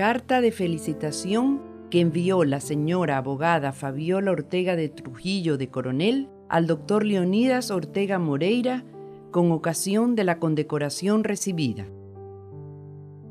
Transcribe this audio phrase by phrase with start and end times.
[0.00, 1.60] carta de felicitación
[1.90, 8.18] que envió la señora abogada Fabiola Ortega de Trujillo de Coronel al doctor Leonidas Ortega
[8.18, 8.82] Moreira
[9.30, 11.86] con ocasión de la condecoración recibida.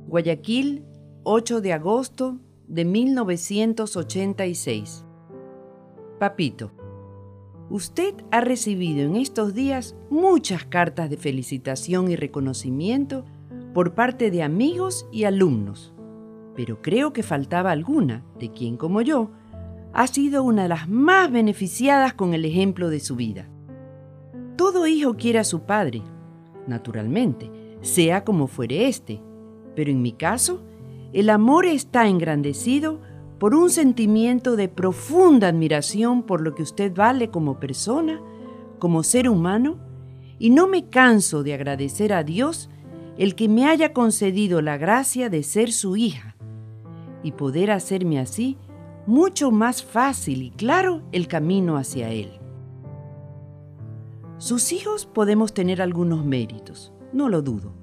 [0.05, 0.85] Guayaquil,
[1.23, 5.05] 8 de agosto de 1986.
[6.19, 6.71] Papito,
[7.71, 13.25] usted ha recibido en estos días muchas cartas de felicitación y reconocimiento
[13.73, 15.95] por parte de amigos y alumnos,
[16.55, 19.31] pero creo que faltaba alguna de quien como yo
[19.93, 23.47] ha sido una de las más beneficiadas con el ejemplo de su vida.
[24.55, 26.01] Todo hijo quiere a su padre,
[26.67, 27.49] naturalmente,
[27.81, 29.21] sea como fuere éste,
[29.75, 30.61] pero en mi caso,
[31.13, 32.99] el amor está engrandecido
[33.39, 38.21] por un sentimiento de profunda admiración por lo que usted vale como persona,
[38.79, 39.77] como ser humano,
[40.37, 42.69] y no me canso de agradecer a Dios
[43.17, 46.35] el que me haya concedido la gracia de ser su hija
[47.23, 48.57] y poder hacerme así
[49.05, 52.39] mucho más fácil y claro el camino hacia Él.
[54.37, 57.73] Sus hijos podemos tener algunos méritos, no lo dudo,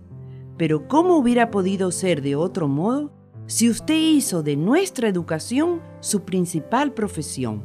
[0.56, 3.11] pero ¿cómo hubiera podido ser de otro modo
[3.47, 7.62] si usted hizo de nuestra educación su principal profesión?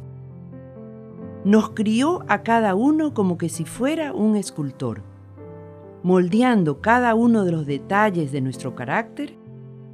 [1.44, 5.02] Nos crió a cada uno como que si fuera un escultor,
[6.02, 9.36] moldeando cada uno de los detalles de nuestro carácter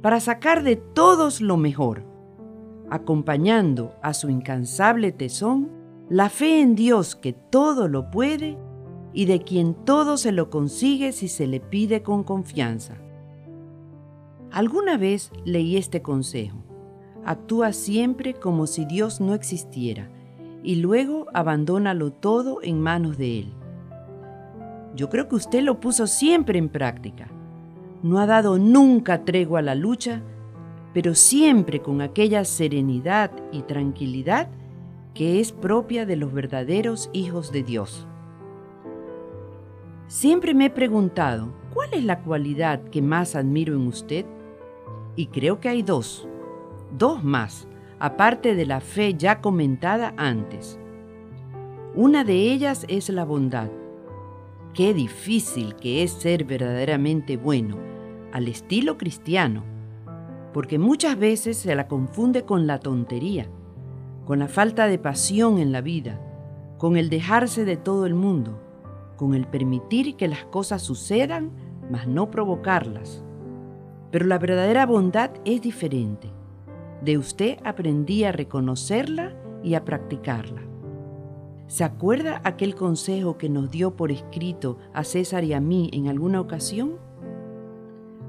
[0.01, 2.09] para sacar de todos lo mejor
[2.89, 5.69] acompañando a su incansable tesón
[6.09, 8.57] la fe en Dios que todo lo puede
[9.13, 12.95] y de quien todo se lo consigue si se le pide con confianza.
[14.51, 16.63] Alguna vez leí este consejo.
[17.25, 20.09] Actúa siempre como si Dios no existiera
[20.63, 23.53] y luego abandónalo todo en manos de Él.
[24.95, 27.29] Yo creo que usted lo puso siempre en práctica.
[28.03, 30.21] No ha dado nunca tregua a la lucha
[30.93, 34.49] pero siempre con aquella serenidad y tranquilidad
[35.13, 38.07] que es propia de los verdaderos hijos de Dios.
[40.07, 44.25] Siempre me he preguntado, ¿cuál es la cualidad que más admiro en usted?
[45.15, 46.27] Y creo que hay dos,
[46.97, 47.67] dos más,
[47.99, 50.79] aparte de la fe ya comentada antes.
[51.93, 53.69] Una de ellas es la bondad.
[54.73, 57.88] Qué difícil que es ser verdaderamente bueno,
[58.31, 59.63] al estilo cristiano
[60.53, 63.47] porque muchas veces se la confunde con la tontería,
[64.25, 66.19] con la falta de pasión en la vida,
[66.77, 68.59] con el dejarse de todo el mundo,
[69.15, 71.51] con el permitir que las cosas sucedan,
[71.91, 73.23] mas no provocarlas.
[74.11, 76.31] Pero la verdadera bondad es diferente.
[77.03, 80.61] De usted aprendí a reconocerla y a practicarla.
[81.67, 86.07] ¿Se acuerda aquel consejo que nos dio por escrito a César y a mí en
[86.07, 86.95] alguna ocasión?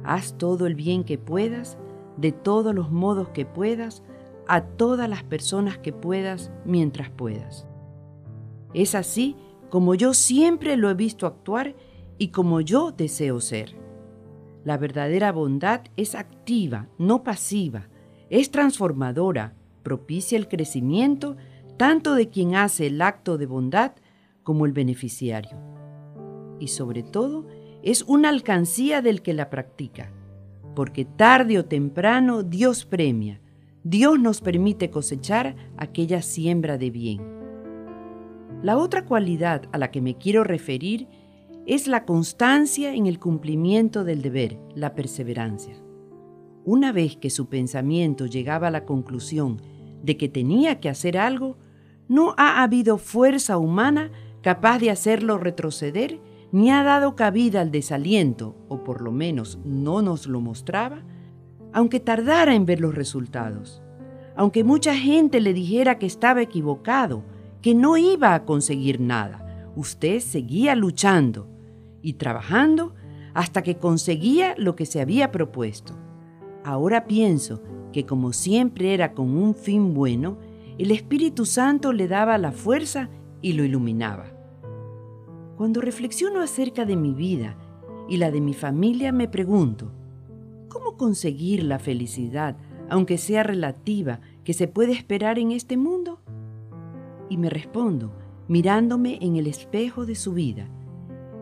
[0.04, 1.78] Haz todo el bien que puedas
[2.16, 4.02] de todos los modos que puedas,
[4.46, 7.66] a todas las personas que puedas mientras puedas.
[8.74, 9.36] Es así
[9.70, 11.76] como yo siempre lo he visto actuar
[12.18, 13.76] y como yo deseo ser.
[14.64, 17.88] La verdadera bondad es activa, no pasiva,
[18.28, 21.36] es transformadora, propicia el crecimiento
[21.76, 23.92] tanto de quien hace el acto de bondad
[24.42, 25.56] como el beneficiario.
[26.58, 27.46] Y sobre todo,
[27.82, 30.12] es una alcancía del que la practica
[30.74, 33.40] porque tarde o temprano Dios premia,
[33.82, 37.20] Dios nos permite cosechar aquella siembra de bien.
[38.62, 41.08] La otra cualidad a la que me quiero referir
[41.66, 45.74] es la constancia en el cumplimiento del deber, la perseverancia.
[46.64, 49.60] Una vez que su pensamiento llegaba a la conclusión
[50.02, 51.56] de que tenía que hacer algo,
[52.08, 54.10] no ha habido fuerza humana
[54.42, 56.20] capaz de hacerlo retroceder
[56.52, 61.02] ni ha dado cabida al desaliento, o por lo menos no nos lo mostraba,
[61.72, 63.82] aunque tardara en ver los resultados,
[64.36, 67.22] aunque mucha gente le dijera que estaba equivocado,
[67.62, 71.46] que no iba a conseguir nada, usted seguía luchando
[72.02, 72.94] y trabajando
[73.34, 75.94] hasta que conseguía lo que se había propuesto.
[76.64, 77.62] Ahora pienso
[77.92, 80.38] que como siempre era con un fin bueno,
[80.78, 83.10] el Espíritu Santo le daba la fuerza
[83.42, 84.39] y lo iluminaba.
[85.60, 87.54] Cuando reflexiono acerca de mi vida
[88.08, 89.92] y la de mi familia, me pregunto,
[90.70, 92.56] ¿cómo conseguir la felicidad,
[92.88, 96.18] aunque sea relativa, que se puede esperar en este mundo?
[97.28, 98.10] Y me respondo,
[98.48, 100.66] mirándome en el espejo de su vida,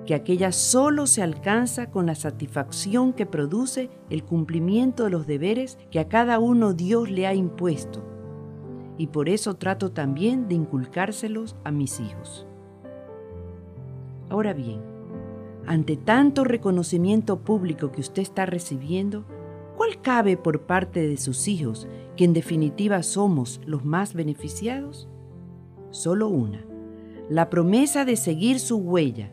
[0.05, 5.79] que aquella solo se alcanza con la satisfacción que produce el cumplimiento de los deberes
[5.93, 8.05] que a cada uno Dios le ha impuesto.
[8.99, 12.49] Y por eso trato también de inculcárselos a mis hijos.
[14.31, 14.81] Ahora bien,
[15.67, 19.25] ante tanto reconocimiento público que usted está recibiendo,
[19.77, 21.87] ¿cuál cabe por parte de sus hijos,
[22.17, 25.09] que en definitiva somos los más beneficiados?
[25.91, 26.65] Solo una,
[27.29, 29.31] la promesa de seguir su huella,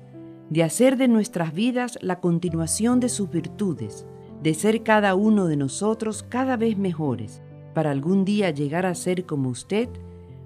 [0.49, 4.05] de hacer de nuestras vidas la continuación de sus virtudes,
[4.43, 7.41] de ser cada uno de nosotros cada vez mejores,
[7.73, 9.89] para algún día llegar a ser como usted,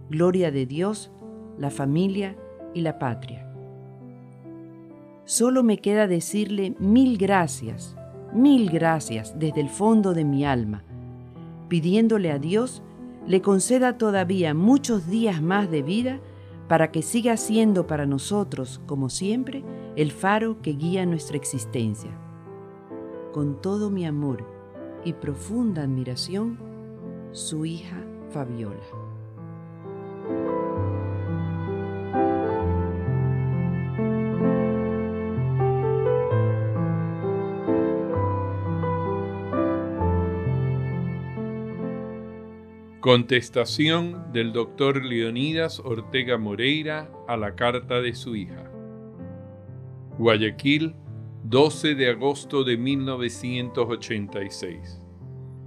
[0.09, 1.11] gloria de Dios,
[1.57, 2.35] la familia
[2.73, 3.48] y la patria.
[5.29, 7.95] Solo me queda decirle mil gracias,
[8.33, 10.83] mil gracias desde el fondo de mi alma,
[11.67, 12.81] pidiéndole a Dios
[13.27, 16.19] le conceda todavía muchos días más de vida
[16.67, 19.63] para que siga siendo para nosotros, como siempre,
[19.95, 22.09] el faro que guía nuestra existencia.
[23.31, 24.47] Con todo mi amor
[25.05, 26.57] y profunda admiración,
[27.33, 28.81] su hija Fabiola.
[43.09, 48.69] Contestación del doctor Leonidas Ortega Moreira a la carta de su hija.
[50.19, 50.93] Guayaquil,
[51.43, 55.01] 12 de agosto de 1986.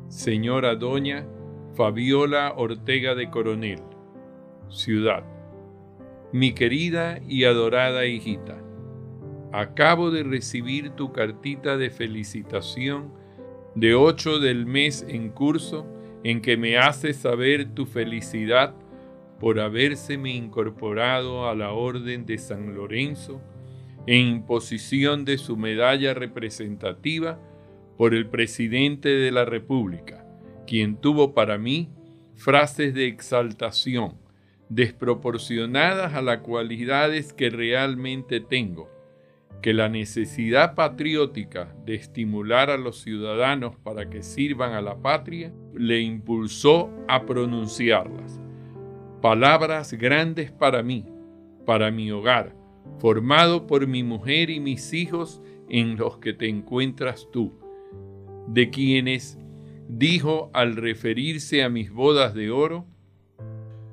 [0.07, 1.27] Señora Doña
[1.75, 3.81] Fabiola Ortega de Coronel.
[4.69, 5.25] Ciudad.
[6.31, 8.63] Mi querida y adorada hijita,
[9.51, 13.13] acabo de recibir tu cartita de felicitación
[13.75, 15.89] de 8 del mes en curso
[16.25, 18.75] en que me hace saber tu felicidad
[19.41, 23.41] por habérseme incorporado a la Orden de San Lorenzo
[24.07, 27.41] en imposición de su medalla representativa
[27.97, 30.25] por el presidente de la República,
[30.67, 31.91] quien tuvo para mí
[32.35, 34.15] frases de exaltación
[34.69, 38.92] desproporcionadas a las cualidades que realmente tengo
[39.61, 45.53] que la necesidad patriótica de estimular a los ciudadanos para que sirvan a la patria
[45.73, 48.41] le impulsó a pronunciarlas.
[49.21, 51.07] Palabras grandes para mí,
[51.65, 52.57] para mi hogar,
[52.99, 57.57] formado por mi mujer y mis hijos en los que te encuentras tú,
[58.49, 59.39] de quienes
[59.89, 62.85] dijo al referirse a mis bodas de oro,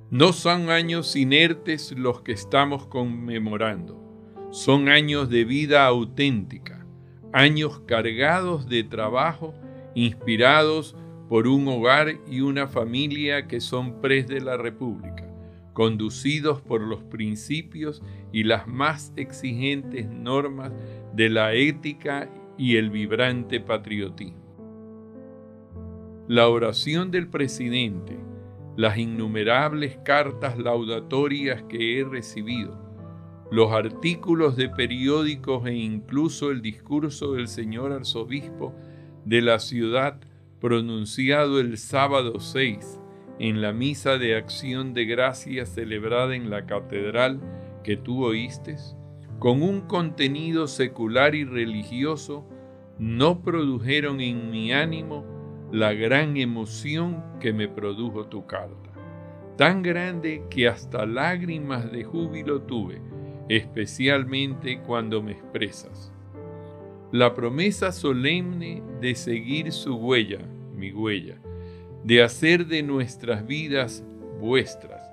[0.09, 4.08] no son años inertes los que estamos conmemorando
[4.51, 6.84] son años de vida auténtica,
[7.34, 9.54] años cargados de trabajo,
[9.94, 10.96] inspirados
[11.28, 15.31] por un hogar y una familia que son pres de la República,
[15.74, 18.01] conducidos por los principios
[18.31, 20.72] y las más exigentes normas
[21.13, 24.40] de la ética y el vibrante patriotismo.
[26.28, 28.18] La oración del presidente,
[28.75, 32.88] las innumerables cartas laudatorias que he recibido,
[33.51, 38.75] los artículos de periódicos e incluso el discurso del señor arzobispo
[39.25, 40.19] de la ciudad
[40.60, 43.00] pronunciado el sábado 6
[43.40, 47.40] en la misa de acción de gracias celebrada en la catedral
[47.84, 48.75] que tú oíste,
[49.40, 52.46] con un contenido secular y religioso,
[53.00, 55.25] no produjeron en mi ánimo
[55.72, 58.91] la gran emoción que me produjo tu carta,
[59.56, 63.01] tan grande que hasta lágrimas de júbilo tuve
[63.50, 66.13] especialmente cuando me expresas.
[67.12, 70.39] La promesa solemne de seguir su huella,
[70.75, 71.41] mi huella,
[72.03, 74.06] de hacer de nuestras vidas
[74.39, 75.03] vuestras,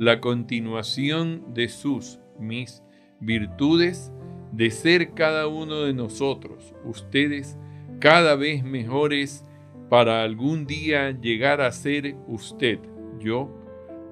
[0.00, 2.82] la continuación de sus, mis
[3.20, 4.12] virtudes,
[4.50, 7.56] de ser cada uno de nosotros, ustedes,
[8.00, 9.44] cada vez mejores
[9.88, 12.80] para algún día llegar a ser usted,
[13.20, 13.48] yo,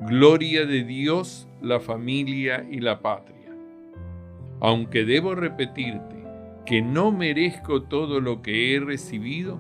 [0.03, 3.32] gloria de Dios, la familia y la patria
[4.63, 6.25] aunque debo repetirte
[6.65, 9.59] que no merezco todo lo que he recibido,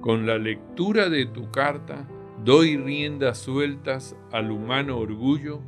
[0.00, 2.08] con la lectura de tu carta
[2.44, 5.62] doy riendas sueltas al humano orgullo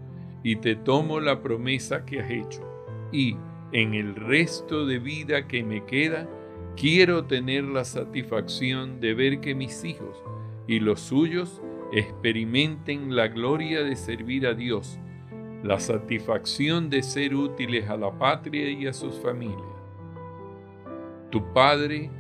[0.45, 2.63] y te tomo la promesa que has hecho.
[3.11, 3.37] Y
[3.73, 6.29] en el resto de vida que me queda,
[6.77, 10.23] quiero tener la satisfacción de ver que mis hijos
[10.69, 11.61] y los suyos
[11.93, 15.01] experimenten la gloria de servir a Dios
[15.63, 19.61] la satisfacción de ser útiles a la patria y a sus familias.
[21.31, 22.11] Tu Padre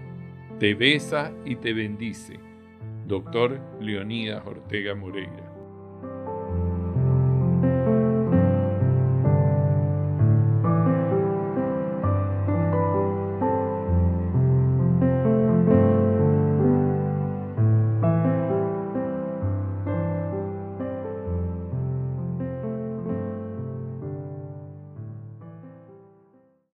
[0.58, 2.38] te besa y te bendice.
[3.06, 5.47] Doctor Leonidas Ortega Moreira.